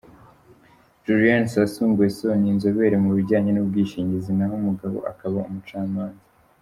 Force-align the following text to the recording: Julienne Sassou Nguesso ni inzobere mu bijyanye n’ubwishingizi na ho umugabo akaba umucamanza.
Julienne 1.05 1.47
Sassou 1.53 1.85
Nguesso 1.91 2.29
ni 2.39 2.47
inzobere 2.53 2.95
mu 3.03 3.09
bijyanye 3.17 3.51
n’ubwishingizi 3.53 4.31
na 4.37 4.45
ho 4.49 4.53
umugabo 4.61 4.97
akaba 5.11 5.37
umucamanza. 5.49 6.23